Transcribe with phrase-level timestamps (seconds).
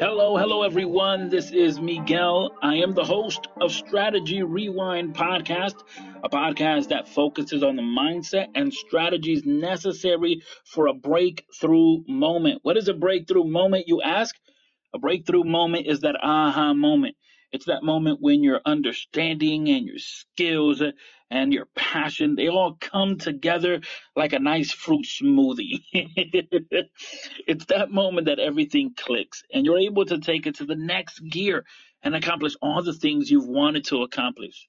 [0.00, 1.28] Hello, hello, everyone.
[1.28, 2.56] This is Miguel.
[2.62, 5.74] I am the host of Strategy Rewind Podcast,
[6.22, 12.60] a podcast that focuses on the mindset and strategies necessary for a breakthrough moment.
[12.62, 14.36] What is a breakthrough moment, you ask?
[14.94, 17.16] A breakthrough moment is that aha moment.
[17.52, 20.82] It's that moment when your understanding and your skills
[21.30, 23.80] and your passion, they all come together
[24.16, 25.82] like a nice fruit smoothie.
[25.92, 31.20] it's that moment that everything clicks and you're able to take it to the next
[31.20, 31.64] gear
[32.02, 34.68] and accomplish all the things you've wanted to accomplish.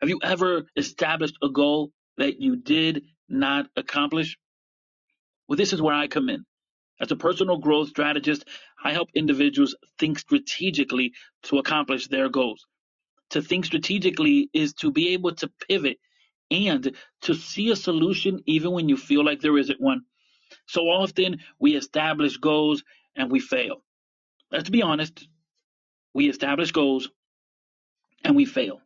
[0.00, 4.38] Have you ever established a goal that you did not accomplish?
[5.48, 6.44] Well, this is where I come in.
[7.00, 8.44] As a personal growth strategist,
[8.84, 11.12] I help individuals think strategically
[11.44, 12.66] to accomplish their goals.
[13.30, 15.98] To think strategically is to be able to pivot
[16.50, 20.02] and to see a solution even when you feel like there isn't one.
[20.66, 22.82] So often we establish goals
[23.16, 23.82] and we fail.
[24.50, 25.26] Let's be honest.
[26.12, 27.08] We establish goals
[28.24, 28.80] and we fail.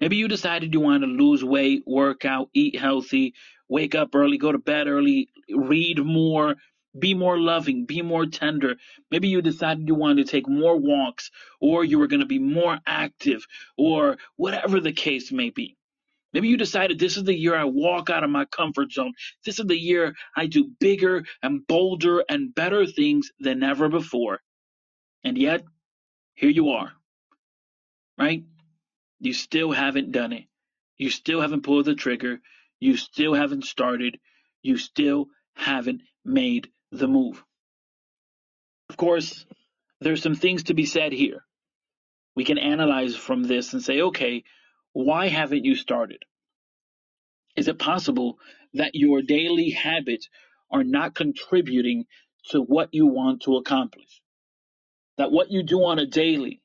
[0.00, 3.34] Maybe you decided you want to lose weight, work out, eat healthy,
[3.68, 6.56] wake up early, go to bed early, read more,
[6.98, 8.76] be more loving, be more tender.
[9.10, 12.38] Maybe you decided you wanted to take more walks, or you were going to be
[12.38, 13.46] more active,
[13.76, 15.76] or whatever the case may be.
[16.32, 19.14] Maybe you decided this is the year I walk out of my comfort zone.
[19.44, 24.40] This is the year I do bigger and bolder and better things than ever before.
[25.24, 25.64] And yet,
[26.34, 26.92] here you are,
[28.18, 28.44] right?
[29.18, 30.44] You still haven't done it.
[30.96, 32.40] You still haven't pulled the trigger.
[32.78, 34.18] You still haven't started.
[34.62, 37.42] You still haven't made the move.
[38.88, 39.46] Of course,
[40.00, 41.44] there's some things to be said here.
[42.34, 44.44] We can analyze from this and say, okay,
[44.92, 46.24] why haven't you started?
[47.56, 48.38] Is it possible
[48.74, 50.28] that your daily habits
[50.70, 52.06] are not contributing
[52.50, 54.22] to what you want to accomplish?
[55.18, 56.62] That what you do on a daily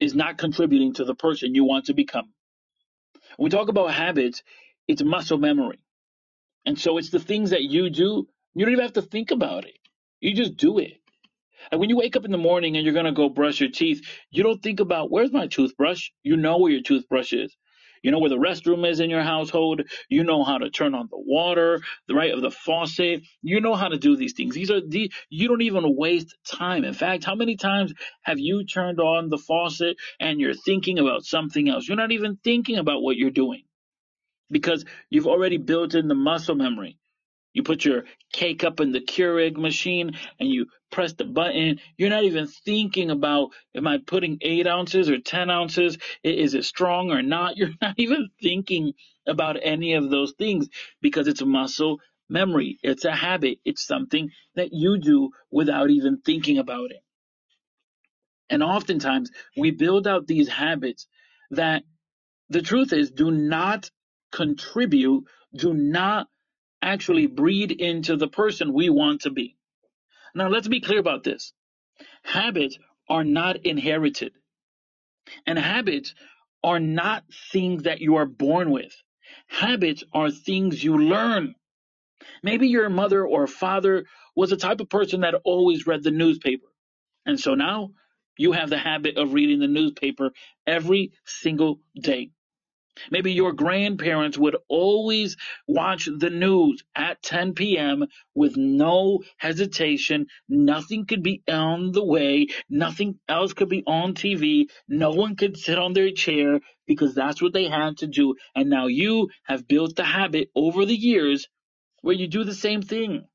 [0.00, 2.32] is not contributing to the person you want to become?
[3.36, 4.42] When we talk about habits,
[4.86, 5.78] it's muscle memory.
[6.66, 9.64] And so it's the things that you do you don't even have to think about
[9.66, 9.74] it.
[10.20, 10.92] You just do it.
[11.70, 13.70] And when you wake up in the morning and you're going to go brush your
[13.70, 16.10] teeth, you don't think about where's my toothbrush?
[16.22, 17.56] You know where your toothbrush is.
[18.02, 19.82] You know where the restroom is in your household.
[20.08, 23.22] You know how to turn on the water, the right of the faucet.
[23.42, 24.54] You know how to do these things.
[24.54, 26.84] These are the you don't even waste time.
[26.84, 27.92] In fact, how many times
[28.22, 31.88] have you turned on the faucet and you're thinking about something else?
[31.88, 33.64] You're not even thinking about what you're doing
[34.50, 36.98] because you've already built in the muscle memory.
[37.54, 41.80] You put your K-cup in the Keurig machine and you press the button.
[41.96, 45.96] You're not even thinking about, am I putting eight ounces or 10 ounces?
[46.24, 47.56] Is it strong or not?
[47.56, 48.92] You're not even thinking
[49.26, 50.68] about any of those things
[51.00, 52.78] because it's muscle memory.
[52.82, 53.58] It's a habit.
[53.64, 57.02] It's something that you do without even thinking about it.
[58.50, 61.06] And oftentimes we build out these habits
[61.52, 61.84] that
[62.48, 63.90] the truth is do not
[64.32, 66.28] contribute, do not
[66.84, 69.56] actually breed into the person we want to be.
[70.34, 71.52] Now, let's be clear about this.
[72.24, 72.78] Habits
[73.08, 74.32] are not inherited,
[75.46, 76.14] and habits
[76.64, 78.94] are not things that you are born with.
[79.48, 81.54] Habits are things you learn.
[82.42, 84.06] Maybe your mother or father
[84.36, 86.66] was the type of person that always read the newspaper.
[87.26, 87.92] And so now
[88.38, 90.32] you have the habit of reading the newspaper
[90.66, 92.30] every single day.
[93.10, 98.06] Maybe your grandparents would always watch the news at 10 p.m.
[98.34, 100.26] with no hesitation.
[100.48, 102.48] Nothing could be on the way.
[102.68, 104.68] Nothing else could be on TV.
[104.88, 108.34] No one could sit on their chair because that's what they had to do.
[108.54, 111.48] And now you have built the habit over the years
[112.02, 113.26] where you do the same thing.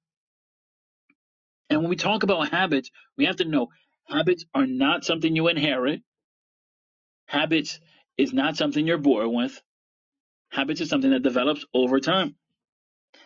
[1.69, 3.67] And when we talk about habits, we have to know
[4.07, 6.01] habits are not something you inherit.
[7.27, 7.79] Habits
[8.19, 9.61] is not something you're born with.
[10.51, 12.35] Habits is something that develops over time.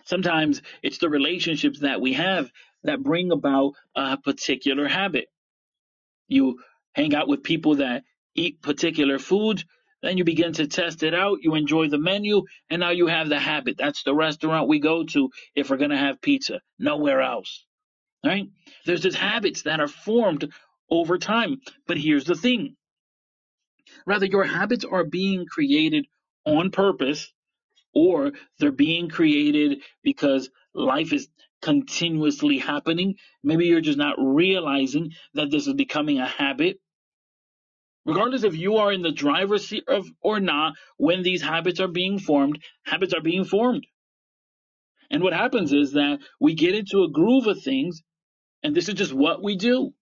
[0.05, 2.51] Sometimes it's the relationships that we have
[2.83, 5.25] that bring about a particular habit.
[6.27, 6.59] You
[6.93, 8.03] hang out with people that
[8.35, 9.65] eat particular foods,
[10.03, 13.29] then you begin to test it out, you enjoy the menu, and now you have
[13.29, 13.77] the habit.
[13.77, 17.65] That's the restaurant we go to if we're going to have pizza, nowhere else.
[18.23, 18.47] Right?
[18.85, 20.51] There's just habits that are formed
[20.89, 21.61] over time.
[21.87, 22.75] But here's the thing
[24.05, 26.07] Rather, your habits are being created
[26.45, 27.31] on purpose
[27.93, 31.29] or they're being created because life is
[31.61, 33.15] continuously happening.
[33.43, 36.79] Maybe you're just not realizing that this is becoming a habit.
[38.05, 41.87] Regardless if you are in the driver's seat of, or not, when these habits are
[41.87, 43.85] being formed, habits are being formed.
[45.11, 48.01] And what happens is that we get into a groove of things,
[48.63, 49.93] and this is just what we do.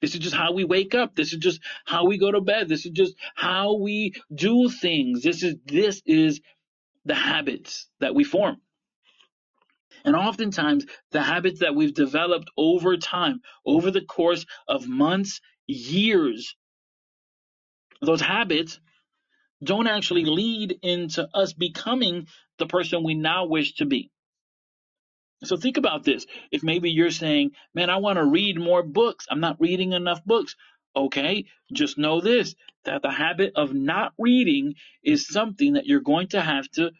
[0.00, 1.14] This is just how we wake up.
[1.14, 2.68] This is just how we go to bed.
[2.68, 5.22] This is just how we do things.
[5.22, 6.40] This is this is
[7.04, 8.58] the habits that we form.
[10.04, 16.54] And oftentimes, the habits that we've developed over time, over the course of months, years,
[18.02, 18.78] those habits
[19.64, 22.26] don't actually lead into us becoming
[22.58, 24.10] the person we now wish to be.
[25.44, 26.26] So think about this.
[26.50, 30.24] If maybe you're saying, man, I want to read more books, I'm not reading enough
[30.24, 30.56] books.
[30.94, 32.54] Okay, just know this
[32.84, 36.90] that the habit of not reading is something that you're going to have to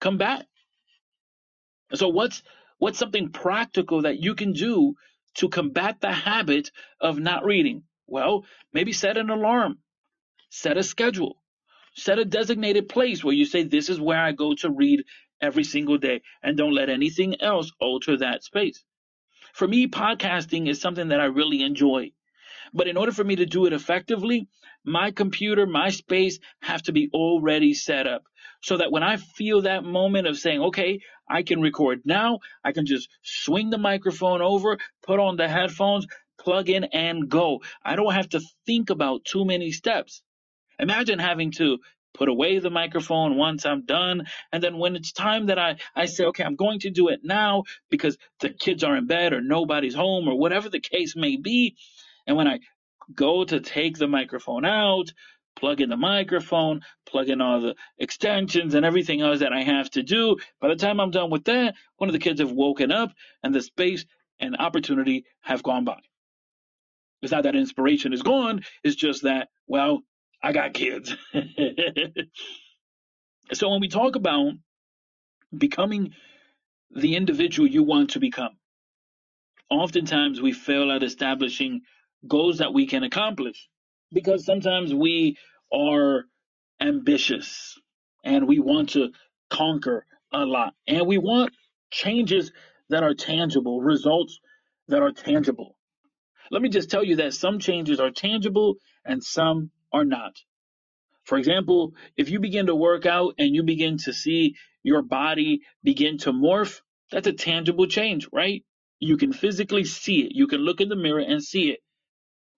[0.00, 0.46] combat.
[1.94, 2.42] So what's
[2.78, 4.94] what's something practical that you can do
[5.34, 6.70] to combat the habit
[7.00, 7.82] of not reading?
[8.06, 9.78] Well, maybe set an alarm,
[10.50, 11.42] set a schedule,
[11.94, 15.04] set a designated place where you say this is where I go to read
[15.40, 18.84] every single day and don't let anything else alter that space.
[19.52, 22.12] For me, podcasting is something that I really enjoy.
[22.72, 24.46] But in order for me to do it effectively,
[24.84, 28.24] my computer, my space have to be already set up
[28.62, 32.72] so that when I feel that moment of saying, okay, I can record now, I
[32.72, 36.06] can just swing the microphone over, put on the headphones,
[36.38, 37.62] plug in and go.
[37.84, 40.22] I don't have to think about too many steps.
[40.78, 41.78] Imagine having to
[42.18, 44.26] put away the microphone once I'm done.
[44.52, 47.20] And then when it's time that I, I say, okay, I'm going to do it
[47.22, 51.36] now because the kids are in bed or nobody's home or whatever the case may
[51.36, 51.76] be.
[52.26, 52.58] And when I
[53.14, 55.12] go to take the microphone out,
[55.54, 59.88] plug in the microphone, plug in all the extensions and everything else that I have
[59.90, 60.36] to do.
[60.60, 63.12] By the time I'm done with that, one of the kids have woken up
[63.42, 64.04] and the space
[64.40, 66.00] and opportunity have gone by.
[67.22, 70.02] It's not that inspiration is gone, it's just that, well,
[70.42, 71.14] I got kids.
[73.52, 74.52] so when we talk about
[75.56, 76.14] becoming
[76.90, 78.56] the individual you want to become,
[79.70, 81.82] oftentimes we fail at establishing
[82.26, 83.68] goals that we can accomplish
[84.12, 85.36] because sometimes we
[85.72, 86.24] are
[86.80, 87.78] ambitious
[88.24, 89.10] and we want to
[89.50, 91.52] conquer a lot and we want
[91.90, 92.52] changes
[92.90, 94.40] that are tangible, results
[94.88, 95.76] that are tangible.
[96.50, 100.36] Let me just tell you that some changes are tangible and some are not.
[101.24, 105.62] For example, if you begin to work out and you begin to see your body
[105.84, 106.80] begin to morph,
[107.12, 108.64] that's a tangible change, right?
[109.00, 110.32] You can physically see it.
[110.34, 111.80] You can look in the mirror and see it.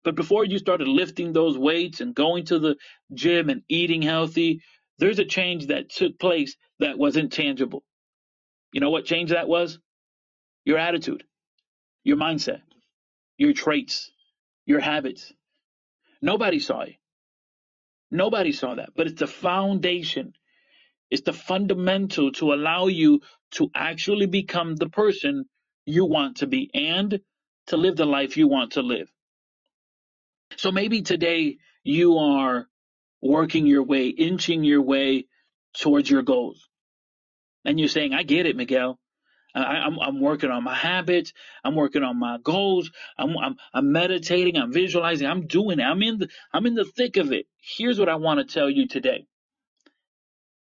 [0.04, 2.76] But before you started lifting those weights and going to the
[3.14, 4.62] gym and eating healthy,
[4.98, 7.84] there's a change that took place that wasn't tangible.
[8.72, 9.78] You know what change that was?
[10.64, 11.24] Your attitude,
[12.04, 12.62] your mindset,
[13.38, 14.10] your traits,
[14.66, 15.32] your habits.
[16.22, 16.96] Nobody saw it.
[18.10, 20.34] Nobody saw that, but it's the foundation.
[21.10, 23.22] It's the fundamental to allow you
[23.52, 25.46] to actually become the person
[25.86, 27.20] you want to be and
[27.68, 29.10] to live the life you want to live.
[30.56, 32.68] So maybe today you are
[33.22, 35.26] working your way, inching your way
[35.78, 36.68] towards your goals.
[37.64, 38.98] And you're saying, I get it, Miguel.
[39.54, 41.32] I, am I'm, I'm working on my habits.
[41.64, 42.90] I'm working on my goals.
[43.18, 44.56] I'm, I'm, I'm meditating.
[44.56, 45.26] I'm visualizing.
[45.26, 45.84] I'm doing it.
[45.84, 47.46] I'm in the, I'm in the thick of it.
[47.76, 49.26] Here's what I want to tell you today.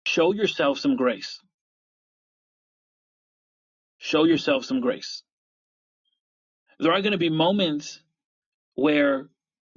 [0.06, 1.39] Show yourself some grace.
[3.98, 5.24] Show yourself some grace.
[6.80, 8.01] There are going to be moments
[8.75, 9.30] where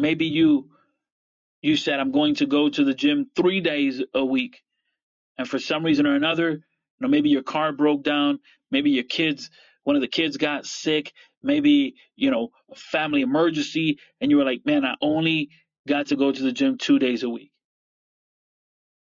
[0.03, 0.69] Maybe you
[1.61, 4.63] you said I'm going to go to the gym three days a week,
[5.39, 6.65] and for some reason or another,
[7.03, 8.41] know, maybe your car broke down,
[8.71, 9.51] maybe your kids,
[9.85, 14.45] one of the kids got sick, maybe you know, a family emergency, and you were
[14.45, 15.51] like, man, I only
[15.89, 17.53] got to go to the gym two days a week.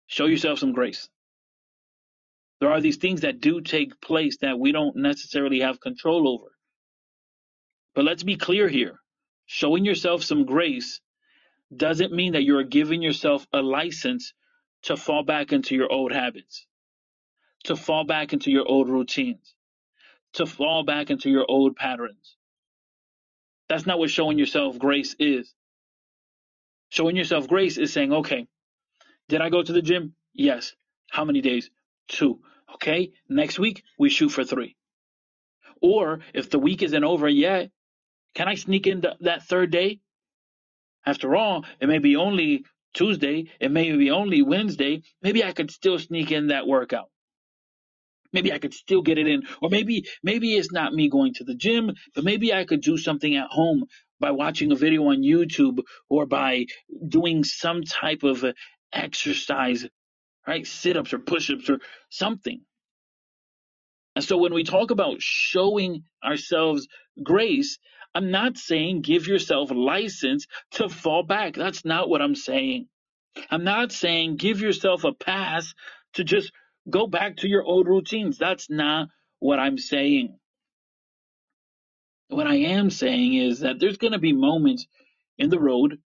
[0.07, 1.09] Show yourself some grace.
[2.61, 6.53] There are these things that do take place that we don't necessarily have control over.
[7.95, 8.99] But let's be clear here
[9.47, 11.01] showing yourself some grace
[11.75, 14.33] doesn't mean that you're giving yourself a license
[14.85, 16.67] to fall back into your old habits,
[17.65, 19.55] to fall back into your old routines,
[20.35, 22.37] to fall back into your old patterns.
[23.69, 25.55] That's not what showing yourself grace is.
[26.91, 28.47] Showing yourself grace is saying, okay,
[29.29, 30.15] did I go to the gym?
[30.35, 30.75] Yes.
[31.11, 31.71] How many days?
[32.09, 32.41] Two.
[32.75, 34.77] Okay, next week we shoot for three.
[35.81, 37.71] Or if the week isn't over yet
[38.35, 40.01] can I sneak in that third day?
[41.05, 42.65] After all, it may be only
[42.95, 45.03] Tuesday, it may be only Wednesday.
[45.23, 47.11] Maybe I could still sneak in that workout.
[48.33, 49.43] Maybe I could still get it in.
[49.61, 52.97] Or maybe maybe it's not me going to the gym, but maybe I could do
[52.97, 53.85] something at home
[54.21, 56.67] by watching a video on YouTube or by
[57.09, 58.53] doing some type of uh,
[58.93, 59.87] exercise,
[60.47, 60.67] right?
[60.67, 61.79] Sit-ups or push-ups or
[62.11, 62.61] something.
[64.15, 66.87] And so when we talk about showing ourselves
[67.23, 67.79] grace,
[68.15, 71.55] I'm not saying give yourself license to fall back.
[71.55, 72.89] That's not what I'm saying.
[73.51, 75.75] I'm not saying give yourself a pass
[76.15, 76.53] to just
[76.91, 78.39] go back to your old routines.
[78.39, 79.09] That's not
[79.39, 80.39] what I'm saying.
[82.29, 84.87] What I am saying is that there's going to be moments
[85.39, 85.99] in the road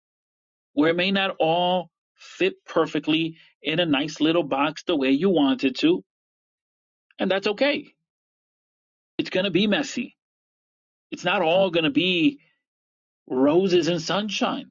[0.74, 5.30] where it may not all fit perfectly in a nice little box the way you
[5.30, 6.04] want it to.
[7.18, 7.94] And that's okay.
[9.18, 10.16] It's going to be messy.
[11.10, 12.40] It's not all going to be
[13.28, 14.70] roses and sunshine.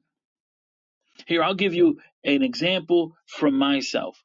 [1.26, 4.22] Here, I'll give you an example from myself.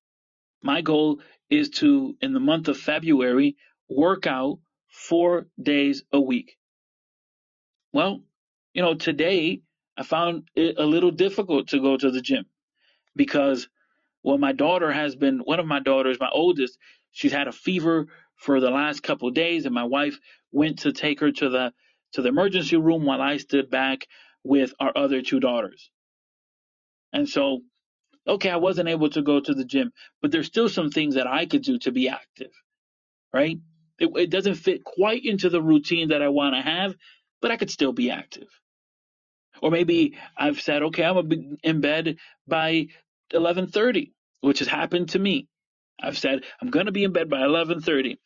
[0.62, 3.56] My goal is to, in the month of February,
[3.90, 6.58] work out four days a week.
[7.94, 8.22] Well,
[8.74, 9.62] you know, today
[9.98, 12.46] I found it a little difficult to go to the gym
[13.16, 13.68] because,
[14.24, 16.78] well, my daughter has been, one of my daughters, my oldest,
[17.12, 20.18] she's had a fever for the last couple of days, and my wife
[20.52, 21.74] went to take her to the
[22.14, 24.08] to the emergency room while I stood back
[24.44, 25.92] with our other two daughters.
[27.14, 27.60] And so,
[28.28, 31.28] okay, I wasn't able to go to the gym, but there's still some things that
[31.28, 32.52] I could do to be active,
[33.34, 33.58] right?
[34.00, 36.96] It, it doesn't fit quite into the routine that I want to have,
[37.42, 38.48] but I could still be active.
[39.62, 42.88] Or maybe I've said, okay, I'm gonna be in bed by
[43.34, 44.12] 11:30,
[44.42, 45.48] which has happened to me.
[46.02, 48.18] I've said I'm gonna be in bed by 11:30.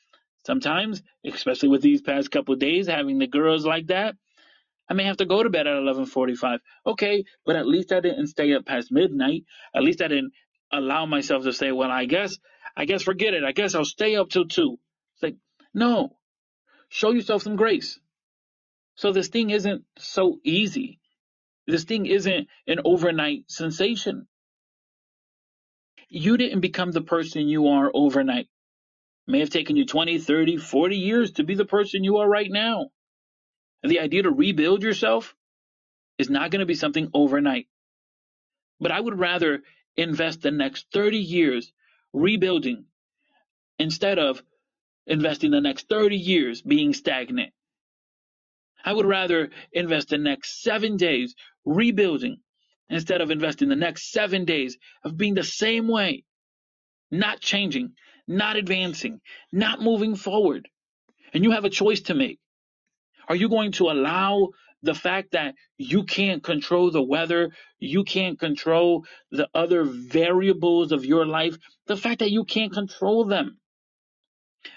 [0.45, 4.15] Sometimes, especially with these past couple of days, having the girls like that,
[4.89, 6.59] I may have to go to bed at 11:45.
[6.85, 9.43] Okay, but at least I didn't stay up past midnight.
[9.75, 10.33] At least I didn't
[10.71, 12.37] allow myself to say, well, I guess,
[12.75, 13.43] I guess forget it.
[13.43, 14.79] I guess I'll stay up till two.
[15.15, 15.35] It's like,
[15.73, 16.17] no,
[16.89, 17.99] show yourself some grace.
[18.95, 20.99] So this thing isn't so easy.
[21.65, 24.27] This thing isn't an overnight sensation.
[26.09, 28.47] You didn't become the person you are overnight.
[29.27, 32.29] It may have taken you 20, 30, 40 years to be the person you are
[32.29, 32.89] right now.
[33.83, 35.35] And the idea to rebuild yourself
[36.17, 37.67] is not going to be something overnight.
[38.79, 39.61] But I would rather
[39.97, 41.71] invest the next 30 years
[42.13, 42.85] rebuilding
[43.77, 44.41] instead of
[45.05, 47.51] investing the next 30 years being stagnant.
[48.85, 51.35] I would rather invest the next seven days
[51.65, 52.37] rebuilding
[52.89, 56.25] instead of investing the next seven days of being the same way,
[57.09, 57.93] not changing,
[58.27, 59.21] not advancing,
[59.51, 60.67] not moving forward.
[61.33, 62.39] And you have a choice to make.
[63.27, 64.49] Are you going to allow
[64.81, 71.05] the fact that you can't control the weather, you can't control the other variables of
[71.05, 73.59] your life, the fact that you can't control them?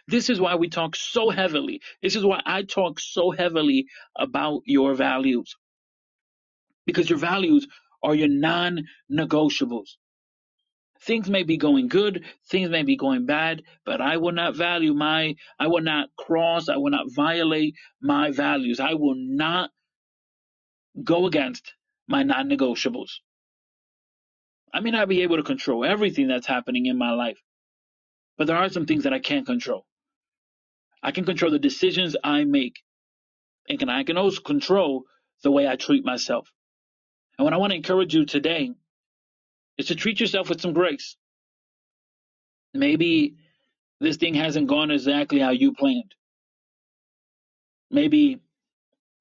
[0.09, 1.81] This is why we talk so heavily.
[2.03, 3.87] This is why I talk so heavily
[4.17, 5.57] about your values.
[6.87, 7.67] Because your values
[8.03, 9.97] are your non negotiables.
[11.03, 14.95] Things may be going good, things may be going bad, but I will not value
[14.95, 18.81] my, I will not cross, I will not violate my values.
[18.81, 19.71] I will not
[21.03, 21.75] go against
[22.09, 23.11] my non negotiables.
[24.73, 27.39] I may not be able to control everything that's happening in my life,
[28.37, 29.87] but there are some things that I can't control.
[31.03, 32.83] I can control the decisions I make,
[33.69, 35.05] and I can also control
[35.43, 36.51] the way I treat myself.
[37.39, 38.73] And what I want to encourage you today
[39.79, 41.17] is to treat yourself with some grace.
[42.75, 43.37] Maybe
[44.01, 46.15] this thing hasn't gone exactly how you planned.
[47.91, 48.41] Maybe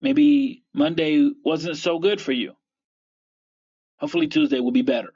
[0.02, 2.54] maybe Monday wasn't so good for you.
[3.98, 5.14] Hopefully Tuesday will be better.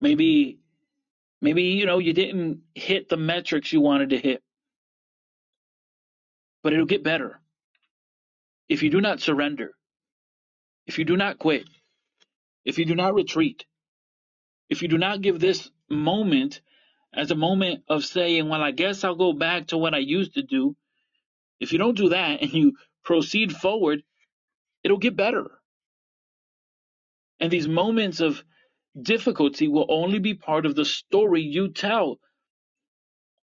[0.00, 0.58] Maybe
[1.40, 4.42] maybe you know you didn't hit the metrics you wanted to hit.
[6.62, 7.40] But it'll get better.
[8.68, 9.72] If you do not surrender,
[10.86, 11.68] if you do not quit,
[12.68, 13.64] if you do not retreat,
[14.68, 16.60] if you do not give this moment
[17.14, 20.34] as a moment of saying, well, I guess I'll go back to what I used
[20.34, 20.76] to do,
[21.60, 24.02] if you don't do that and you proceed forward,
[24.84, 25.46] it'll get better.
[27.40, 28.44] And these moments of
[29.00, 32.18] difficulty will only be part of the story you tell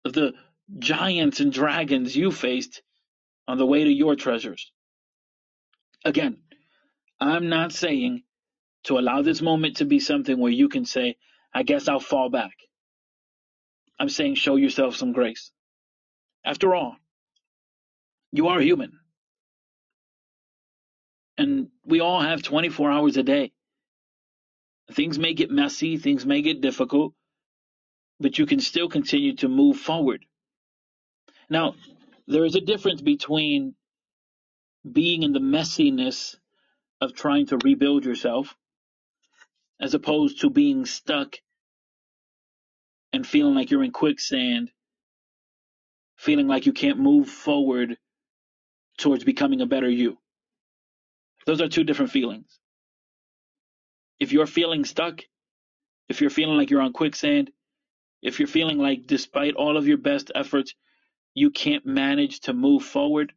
[0.05, 0.35] of the
[0.79, 2.83] giants and dragons you faced
[3.49, 4.71] on the way to your treasures.
[6.05, 6.43] Again,
[7.19, 8.24] I'm not saying
[8.85, 11.17] to allow this moment to be something where you can say,
[11.53, 12.53] I guess I'll fall back.
[13.99, 15.51] I'm saying show yourself some grace.
[16.45, 16.97] After all,
[18.33, 18.99] you are human.
[21.39, 23.53] And we all have 24 hours a day.
[24.93, 27.15] Things may get messy, things may get difficult,
[28.21, 30.25] but you can still continue to move forward.
[31.49, 31.75] Now,
[32.27, 33.75] there is a difference between
[34.91, 36.37] being in the messiness
[37.01, 38.55] of trying to rebuild yourself
[39.81, 41.37] as opposed to being stuck
[43.13, 44.71] and feeling like you're in quicksand
[46.17, 47.97] feeling like you can't move forward
[48.99, 50.19] towards becoming a better you.
[51.47, 52.61] Those are two different feelings.
[54.21, 55.23] If you're feeling stuck,
[56.09, 57.51] if you're feeling like you're on quicksand,
[58.23, 60.75] if you're feeling like despite all of your best efforts,
[61.35, 63.33] you can't manage to move forward,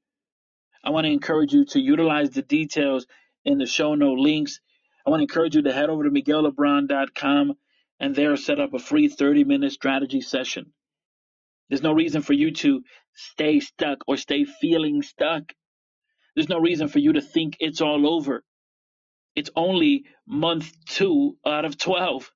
[0.84, 3.08] I want to encourage you to utilize the details
[3.46, 4.62] in the show note links.
[5.08, 7.54] I want to encourage you to head over to miguellebron.com
[7.98, 10.74] and there set up a free 30 minute strategy session.
[11.70, 12.82] There's no reason for you to
[13.14, 15.44] stay stuck or stay feeling stuck.
[16.36, 18.44] There's no reason for you to think it's all over.
[19.34, 22.30] It's only month two out of 12.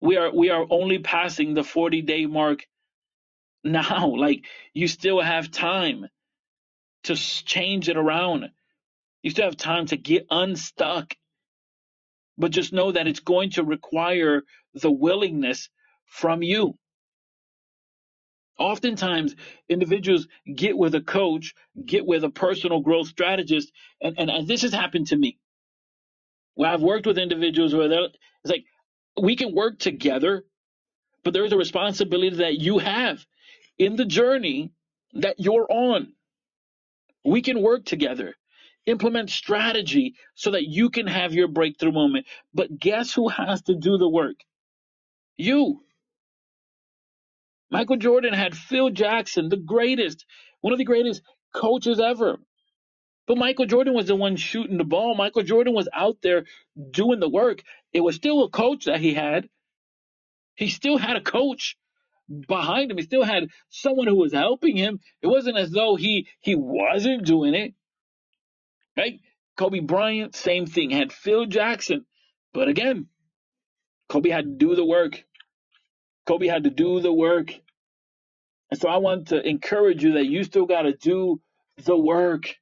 [0.00, 2.66] We are, we are only passing the 40 day mark
[3.62, 4.06] now.
[4.16, 6.08] Like you still have time
[7.04, 8.50] to change it around.
[9.22, 11.14] You still have time to get unstuck.
[12.38, 14.42] But just know that it's going to require
[14.74, 15.68] the willingness
[16.06, 16.78] from you.
[18.58, 19.36] Oftentimes,
[19.68, 21.54] individuals get with a coach,
[21.84, 25.38] get with a personal growth strategist, and, and, and this has happened to me.
[26.54, 28.64] Where I've worked with individuals where they're, it's like,
[29.20, 30.44] we can work together,
[31.24, 33.24] but there's a responsibility that you have
[33.78, 34.72] in the journey
[35.14, 36.14] that you're on.
[37.24, 38.34] We can work together,
[38.86, 42.26] implement strategy so that you can have your breakthrough moment.
[42.54, 44.36] But guess who has to do the work?
[45.36, 45.82] You.
[47.70, 50.24] Michael Jordan had Phil Jackson, the greatest,
[50.60, 51.22] one of the greatest
[51.54, 52.38] coaches ever.
[53.26, 55.14] But Michael Jordan was the one shooting the ball.
[55.14, 56.44] Michael Jordan was out there
[56.90, 57.62] doing the work.
[57.92, 59.48] It was still a coach that he had.
[60.56, 61.76] He still had a coach
[62.48, 62.98] behind him.
[62.98, 65.00] He still had someone who was helping him.
[65.22, 67.74] It wasn't as though he he wasn't doing it.
[68.98, 69.20] Right?
[69.56, 70.90] Kobe Bryant, same thing.
[70.90, 72.04] Had Phil Jackson.
[72.52, 73.06] But again,
[74.08, 75.24] Kobe had to do the work.
[76.26, 77.52] Kobe had to do the work.
[78.70, 81.40] And so I want to encourage you that you still got to do
[81.84, 82.56] the work.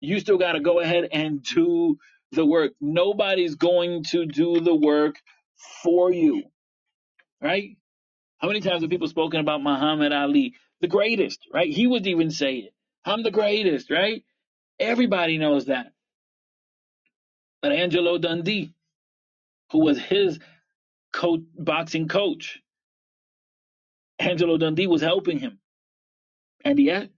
[0.00, 1.98] You still got to go ahead and do
[2.32, 2.72] the work.
[2.80, 5.16] Nobody's going to do the work
[5.82, 6.44] for you.
[7.40, 7.76] Right?
[8.38, 10.54] How many times have people spoken about Muhammad Ali?
[10.80, 11.70] The greatest, right?
[11.70, 12.74] He would even say it.
[13.04, 14.24] I'm the greatest, right?
[14.80, 15.92] Everybody knows that.
[17.62, 18.72] But Angelo Dundee,
[19.70, 20.38] who was his
[21.12, 22.60] coach, boxing coach,
[24.18, 25.60] Angelo Dundee was helping him.
[26.64, 27.10] And yet,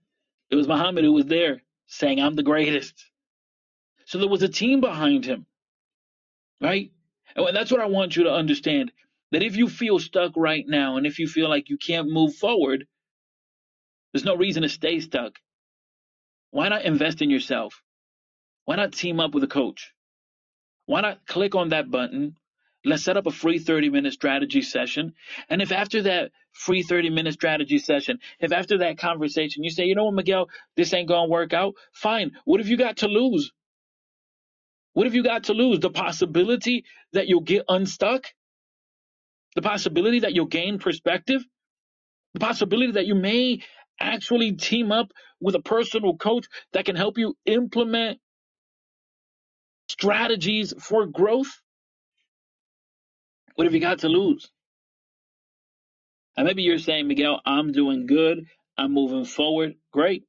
[0.51, 3.11] it was Muhammad who was there saying, I'm the greatest.
[4.07, 5.47] So there was a team behind him,
[6.61, 6.91] right?
[7.37, 8.93] And that's what I want you to understand
[9.31, 12.35] that if you feel stuck right now and if you feel like you can't move
[12.35, 12.87] forward,
[14.13, 15.39] there's no reason to stay stuck.
[16.53, 17.83] Why not invest in yourself?
[18.67, 19.93] Why not team up with a coach?
[20.87, 22.37] Why not click on that button
[22.85, 25.15] Let's set up a free 30 minute strategy session.
[25.49, 29.85] And if after that free 30 minute strategy session, if after that conversation you say,
[29.85, 32.33] you know what, Miguel, this ain't going to work out, fine.
[32.45, 33.53] What have you got to lose?
[34.95, 35.81] What have you got to lose?
[35.81, 38.27] The possibility that you'll get unstuck?
[39.55, 41.45] The possibility that you'll gain perspective?
[42.35, 43.63] The possibility that you may
[44.03, 48.21] actually team up with a personal coach that can help you implement
[49.89, 51.51] strategies for growth?
[53.57, 54.51] What have you got to lose?
[56.37, 58.47] And maybe you're saying, Miguel, I'm doing good.
[58.79, 59.75] I'm moving forward.
[59.93, 60.25] Great.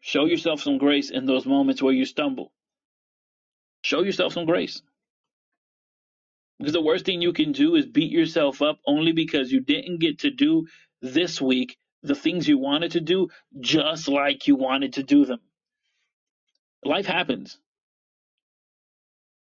[0.00, 2.52] Show yourself some grace in those moments where you stumble.
[3.82, 4.82] Show yourself some grace.
[6.58, 10.00] Because the worst thing you can do is beat yourself up only because you didn't
[10.00, 10.66] get to do
[11.02, 15.40] this week the things you wanted to do just like you wanted to do them.
[16.84, 17.58] Life happens.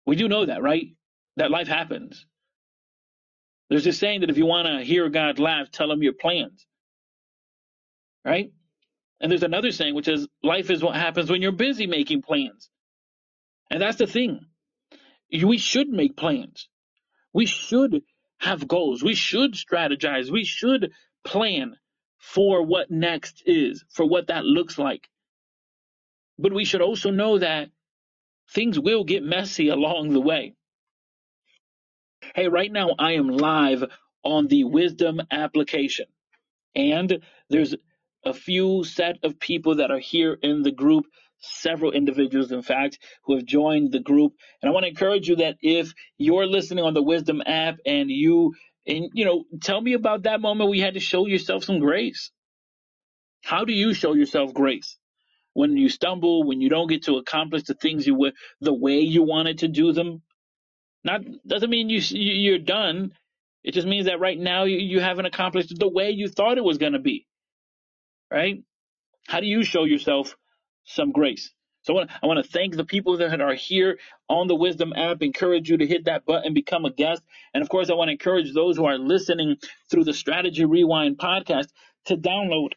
[0.07, 0.89] We do know that, right?
[1.37, 2.27] That life happens.
[3.69, 6.65] There's this saying that if you want to hear God laugh, tell him your plans.
[8.25, 8.53] Right?
[9.21, 12.71] And there's another saying which is life is what happens when you're busy making plans.
[13.71, 14.47] And that's the thing.
[15.33, 16.69] We should make plans.
[17.33, 18.03] We should
[18.39, 19.03] have goals.
[19.03, 20.31] We should strategize.
[20.31, 20.93] We should
[21.25, 21.75] plan
[22.25, 25.09] for what next is, for what that looks like.
[26.39, 27.69] But we should also know that
[28.51, 30.55] things will get messy along the way.
[32.35, 33.85] Hey, right now I am live
[34.25, 36.07] on the Wisdom application,
[36.75, 37.75] and there's
[38.25, 41.05] a few set of people that are here in the group,
[41.41, 44.33] several individuals, in fact, who have joined the group.
[44.63, 48.11] And I want to encourage you that if you're listening on the Wisdom app and
[48.11, 48.55] you,
[48.87, 51.81] and you know, tell me about that moment where you had to show yourself some
[51.81, 52.33] grace.
[53.45, 54.99] How do you show yourself grace?
[55.55, 59.01] When you stumble, when you don't get to accomplish the things you were, the way
[59.01, 60.23] you wanted to do them,
[61.05, 63.13] not doesn't mean you you're done.
[63.65, 66.65] It just means that right now you, you haven't accomplished the way you thought it
[66.65, 67.27] was going to be.
[68.33, 68.63] right?
[69.29, 70.37] How do you show yourself
[70.85, 71.53] some grace?
[71.85, 74.93] So I want, I want to thank the people that are here on the Wisdom
[74.97, 75.23] app.
[75.23, 77.23] Encourage you to hit that button, become a guest.
[77.53, 79.57] And of course, I want to encourage those who are listening
[79.91, 81.69] through the Strategy Rewind podcast
[82.07, 82.71] to download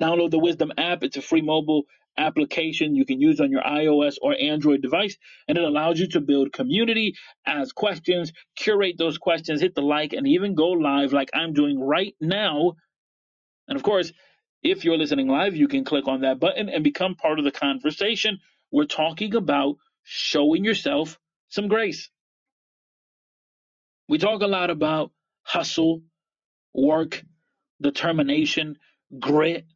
[0.00, 1.04] Download the Wisdom app.
[1.04, 1.84] It's a free mobile
[2.16, 5.16] application you can use on your iOS or Android device,
[5.48, 7.14] and it allows you to build community,
[7.46, 11.78] ask questions, curate those questions, hit the like, and even go live like I'm doing
[11.78, 12.74] right now.
[13.68, 14.12] And of course,
[14.64, 17.52] if you're listening live, you can click on that button and become part of the
[17.52, 18.40] conversation.
[18.72, 21.18] We're talking about showing yourself
[21.50, 22.10] some grace.
[24.08, 25.12] We talk a lot about
[25.44, 26.02] hustle,
[26.74, 27.22] work,
[27.82, 28.78] determination,
[29.20, 29.66] grit,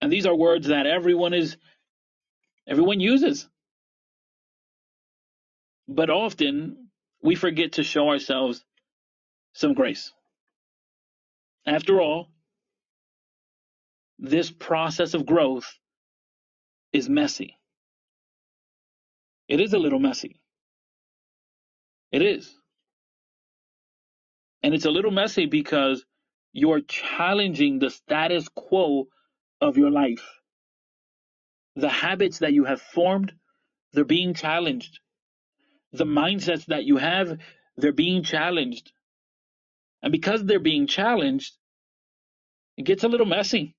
[0.00, 1.56] and these are words that everyone is
[2.68, 3.48] everyone uses.
[5.88, 6.88] But often
[7.22, 8.64] we forget to show ourselves
[9.54, 10.12] some grace.
[11.66, 12.28] After all,
[14.18, 15.78] this process of growth
[16.92, 17.56] is messy.
[19.48, 20.40] It is a little messy.
[22.12, 22.54] It is.
[24.62, 26.04] And it's a little messy because
[26.52, 29.08] you're challenging the status quo
[29.60, 30.24] of your life.
[31.76, 33.32] The habits that you have formed,
[33.92, 35.00] they're being challenged.
[35.92, 37.38] The mindsets that you have,
[37.76, 38.92] they're being challenged.
[40.02, 41.54] And because they're being challenged,
[42.76, 43.74] it gets a little messy.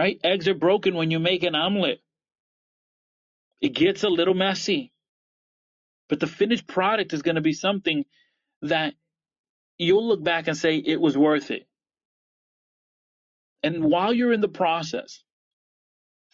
[0.00, 0.18] Right?
[0.24, 2.00] Eggs are broken when you make an omelet.
[3.60, 4.94] It gets a little messy.
[6.08, 8.06] But the finished product is going to be something
[8.62, 8.94] that
[9.76, 11.66] you'll look back and say it was worth it.
[13.62, 15.22] And while you're in the process,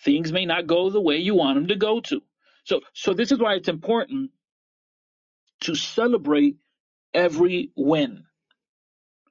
[0.04, 2.22] things may not go the way you want them to go to.
[2.62, 4.30] So, so this is why it's important
[5.62, 6.58] to celebrate
[7.12, 8.26] every win.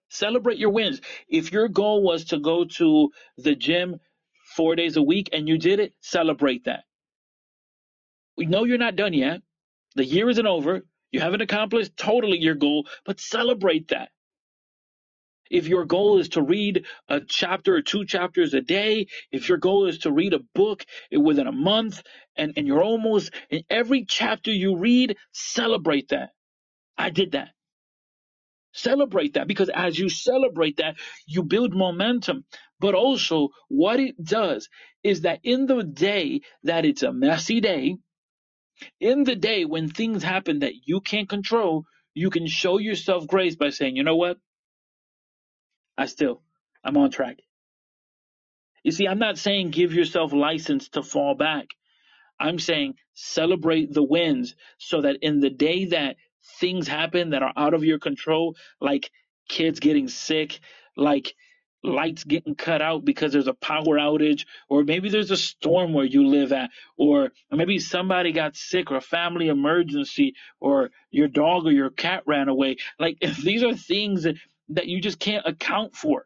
[0.09, 0.99] Celebrate your wins.
[1.29, 4.01] If your goal was to go to the gym
[4.55, 6.85] four days a week and you did it, celebrate that.
[8.37, 9.41] We know you're not done yet.
[9.95, 10.83] The year isn't over.
[11.11, 14.09] You haven't accomplished totally your goal, but celebrate that.
[15.51, 19.59] If your goal is to read a chapter or two chapters a day, if your
[19.59, 22.03] goal is to read a book within a month
[22.35, 26.31] and, and you're almost in every chapter you read, celebrate that.
[26.97, 27.49] I did that.
[28.73, 30.95] Celebrate that because as you celebrate that,
[31.27, 32.45] you build momentum.
[32.79, 34.69] But also, what it does
[35.03, 37.97] is that in the day that it's a messy day,
[38.99, 43.55] in the day when things happen that you can't control, you can show yourself grace
[43.55, 44.37] by saying, you know what?
[45.97, 46.41] I still,
[46.83, 47.37] I'm on track.
[48.83, 51.67] You see, I'm not saying give yourself license to fall back.
[52.39, 56.17] I'm saying celebrate the wins so that in the day that
[56.59, 59.09] things happen that are out of your control, like
[59.49, 60.59] kids getting sick,
[60.97, 61.33] like
[61.85, 66.05] lights getting cut out because there's a power outage, or maybe there's a storm where
[66.05, 71.67] you live at, or maybe somebody got sick or a family emergency, or your dog
[71.67, 72.77] or your cat ran away.
[72.99, 74.35] Like if these are things that
[74.69, 76.25] that you just can't account for.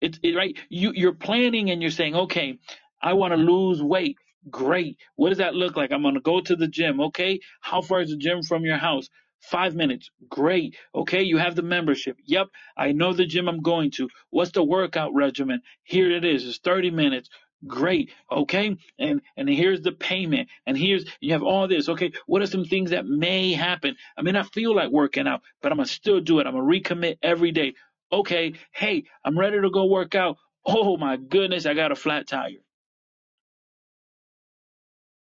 [0.00, 0.56] It's it, right.
[0.68, 2.58] You you're planning and you're saying, okay,
[3.02, 4.16] I want to lose weight.
[4.50, 4.98] Great.
[5.16, 5.92] What does that look like?
[5.92, 7.00] I'm gonna go to the gym.
[7.00, 7.40] Okay.
[7.60, 9.08] How far is the gym from your house?
[9.42, 10.10] Five minutes.
[10.30, 10.76] Great.
[10.94, 11.22] Okay.
[11.24, 12.18] You have the membership.
[12.26, 12.48] Yep.
[12.76, 14.10] I know the gym I'm going to.
[14.30, 15.62] What's the workout regimen?
[15.84, 16.46] Here it is.
[16.46, 17.30] It's 30 minutes.
[17.66, 18.12] Great.
[18.32, 18.76] Okay.
[18.98, 20.50] And, and here's the payment.
[20.66, 21.88] And here's, you have all this.
[21.90, 22.12] Okay.
[22.26, 23.96] What are some things that may happen?
[24.18, 26.48] I may not feel like working out, but I'm to still do it.
[26.48, 27.74] I'm to recommit every day.
[28.12, 28.54] Okay.
[28.72, 30.38] Hey, I'm ready to go work out.
[30.66, 31.66] Oh my goodness.
[31.66, 32.52] I got a flat tire.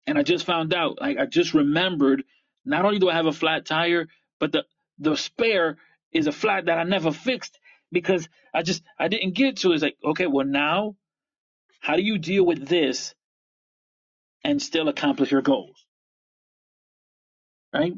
[0.07, 2.25] And I just found out, like, I just remembered
[2.65, 4.09] not only do I have a flat tire,
[4.41, 4.65] but the,
[4.99, 5.77] the spare
[6.13, 7.59] is a flat that I never fixed
[7.93, 9.75] because I just, I didn't get to it.
[9.75, 10.97] It's like, okay, well now
[11.81, 13.15] how do you deal with this
[14.43, 15.87] and still accomplish your goals?
[17.73, 17.93] Right?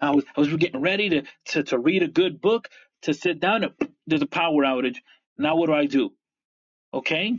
[0.00, 2.68] I was, I was getting ready to, to, to read a good book,
[3.02, 3.72] to sit down, and
[4.06, 4.96] there's a power outage.
[5.36, 6.12] Now what do I do?
[6.94, 7.38] Okay?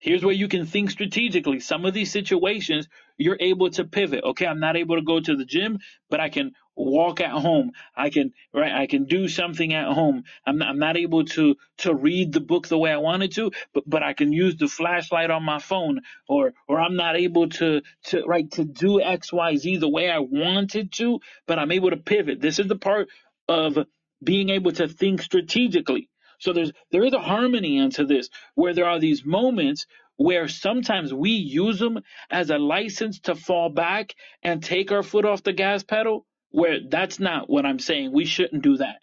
[0.00, 1.60] Here's where you can think strategically.
[1.60, 4.24] Some of these situations, you're able to pivot.
[4.24, 7.72] Okay, I'm not able to go to the gym, but I can walk at home.
[7.96, 8.72] I can right.
[8.72, 10.24] I can do something at home.
[10.46, 13.52] I'm not, I'm not able to to read the book the way I wanted to,
[13.74, 16.02] but but I can use the flashlight on my phone.
[16.28, 20.10] Or or I'm not able to to right to do X Y Z the way
[20.10, 22.40] I wanted to, but I'm able to pivot.
[22.42, 23.08] This is the part
[23.48, 23.78] of
[24.24, 26.09] being able to think strategically.
[26.40, 31.14] So there's there is a harmony into this where there are these moments where sometimes
[31.14, 32.00] we use them
[32.30, 36.80] as a license to fall back and take our foot off the gas pedal where
[36.88, 38.12] that's not what I'm saying.
[38.12, 38.96] We shouldn't do that.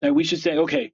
[0.00, 0.92] That we should say, okay,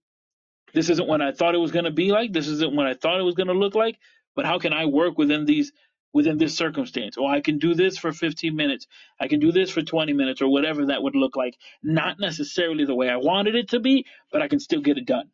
[0.75, 2.33] this isn't what I thought it was going to be like.
[2.33, 3.99] This isn't what I thought it was going to look like.
[4.35, 5.73] But how can I work within these
[6.13, 7.17] within this circumstance?
[7.17, 8.87] Or I can do this for 15 minutes.
[9.21, 11.57] I can do this for 20 minutes or whatever that would look like.
[11.83, 15.07] Not necessarily the way I wanted it to be, but I can still get it
[15.07, 15.31] done.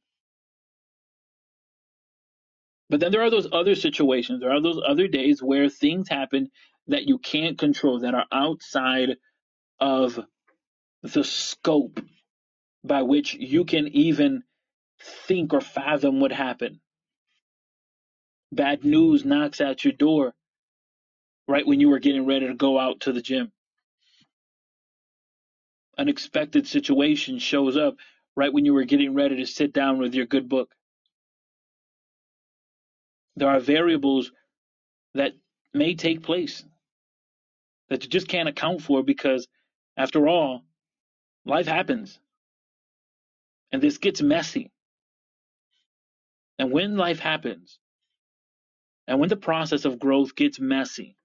[2.91, 6.51] But then there are those other situations, there are those other days where things happen
[6.89, 9.17] that you can't control, that are outside
[9.81, 10.21] of
[11.03, 12.01] the scope
[12.85, 14.43] by which you can even
[15.01, 16.79] think or fathom what happened.
[18.53, 20.35] Bad news knocks at your door
[21.47, 23.53] right when you were getting ready to go out to the gym.
[25.97, 27.97] Unexpected situation shows up
[28.37, 30.75] right when you were getting ready to sit down with your good book.
[33.37, 34.33] There are variables
[35.15, 35.33] that
[35.73, 36.65] may take place
[37.89, 39.47] that you just can't account for because,
[39.97, 40.65] after all,
[41.45, 42.19] life happens.
[43.71, 44.71] And this gets messy.
[46.59, 47.79] And when life happens,
[49.07, 51.17] and when the process of growth gets messy,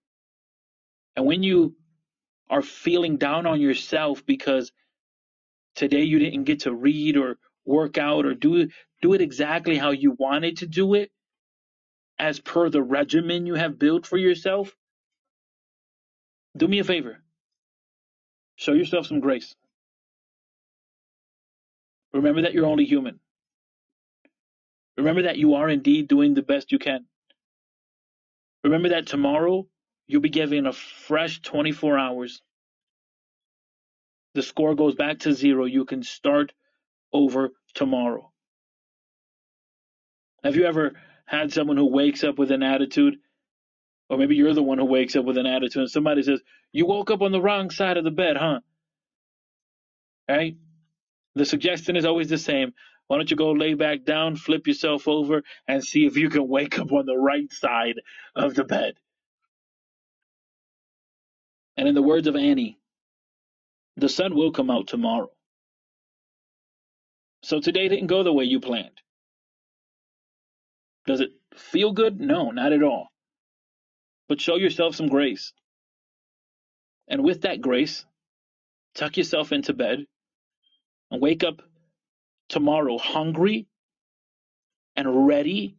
[1.20, 1.76] and when you
[2.50, 4.72] are feeling down on yourself because
[5.76, 8.70] today you didn't get to read or work out or do
[9.02, 11.12] do it exactly how you wanted to do it
[12.18, 14.74] as per the regimen you have built for yourself,
[16.56, 17.22] do me a favor.
[18.56, 19.54] Show yourself some grace.
[22.14, 23.20] Remember that you're only human.
[24.98, 27.08] Remember that you are indeed doing the best you can.
[28.64, 29.68] Remember that tomorrow
[30.10, 32.42] you'll be given a fresh 24 hours.
[34.34, 35.66] The score goes back to zero.
[35.66, 36.52] You can start
[37.14, 38.32] over tomorrow.
[40.44, 40.94] Have you ever
[41.26, 43.18] had someone who wakes up with an attitude?
[44.10, 46.42] Or maybe you're the one who wakes up with an attitude and somebody says,
[46.72, 48.62] You woke up on the wrong side of the bed, huh?
[50.28, 50.58] Right?
[51.36, 52.74] The suggestion is always the same.
[53.08, 56.48] Why don't you go lay back down, flip yourself over, and see if you can
[56.48, 58.02] wake up on the right side
[58.36, 58.96] of the bed?
[61.80, 62.10] And in the mm-hmm.
[62.10, 62.78] words of Annie,
[63.96, 65.32] the sun will come out tomorrow.
[67.42, 69.00] So today didn't go the way you planned.
[71.08, 72.20] Does it feel good?
[72.20, 73.08] No, not at all.
[74.28, 75.54] But show yourself some grace.
[77.08, 78.06] And with that grace,
[78.94, 80.00] tuck yourself into bed
[81.12, 81.62] and wake up
[82.50, 83.68] tomorrow hungry
[84.98, 85.78] and ready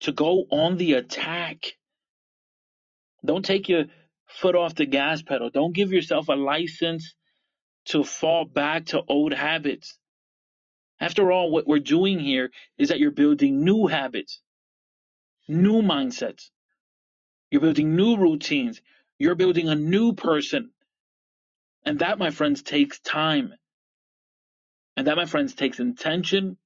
[0.00, 1.76] to go on the attack.
[3.24, 3.84] Don't take your
[4.28, 5.50] foot off the gas pedal.
[5.50, 7.14] Don't give yourself a license
[7.86, 9.98] to fall back to old habits.
[11.00, 14.40] After all, what we're doing here is that you're building new habits,
[15.48, 16.50] new mindsets.
[17.50, 18.82] You're building new routines.
[19.18, 20.70] You're building a new person.
[21.84, 23.54] And that, my friends, takes time.
[24.96, 26.58] And that, my friends, takes intention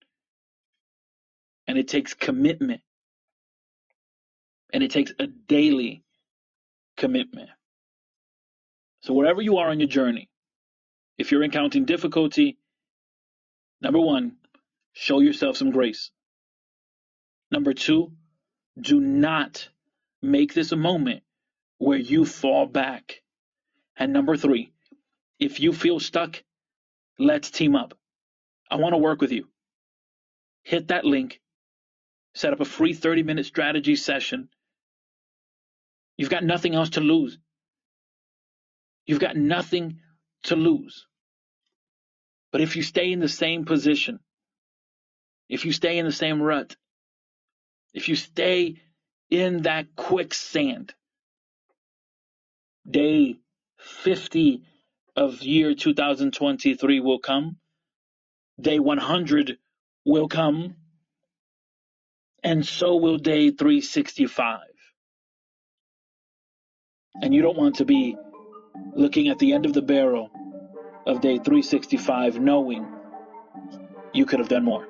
[1.69, 2.81] and it takes commitment.
[4.73, 6.03] And it takes a daily
[7.03, 7.51] commitment.
[9.01, 10.29] So, wherever you are on your journey,
[11.19, 12.59] if you're encountering difficulty,
[13.81, 14.37] number one,
[14.93, 16.13] show yourself some grace.
[17.51, 18.13] Number two,
[18.81, 19.69] do not
[20.23, 21.25] make this a moment
[21.79, 23.21] where you fall back.
[23.97, 24.73] And number three,
[25.41, 26.41] if you feel stuck,
[27.19, 27.99] let's team up.
[28.71, 29.49] I want to work with you.
[30.63, 31.41] Hit that link,
[32.35, 34.49] set up a free 30 minute strategy session.
[36.17, 37.39] You've got nothing else to lose.
[39.07, 40.01] You've got nothing
[40.45, 41.07] to lose.
[42.53, 44.21] But if you stay in the same position,
[45.49, 46.77] if you stay in the same rut,
[47.95, 48.77] if you stay
[49.31, 50.95] in that quicksand,
[52.89, 53.37] day
[53.79, 54.63] 50
[55.17, 57.57] of year 2023 will come
[58.61, 59.59] Day 100
[60.05, 60.77] will come,
[62.45, 64.61] and so will day 365.
[67.21, 68.17] And you don't want to be
[68.95, 70.31] looking at the end of the barrel
[71.07, 72.87] of day 365 knowing
[74.13, 74.87] you could have done more.